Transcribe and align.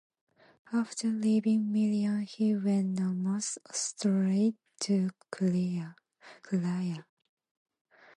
After 0.73 1.09
leaving 1.09 1.71
Miriam 1.71 2.21
he 2.21 2.55
went 2.55 2.99
almost 2.99 3.59
straight 3.71 4.55
to 4.79 5.11
Clara. 5.29 5.95